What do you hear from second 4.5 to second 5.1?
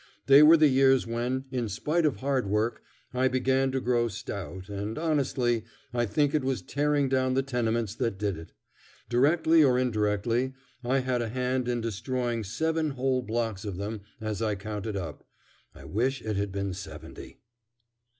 and